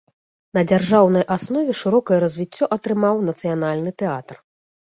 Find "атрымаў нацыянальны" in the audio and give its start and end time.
2.79-3.91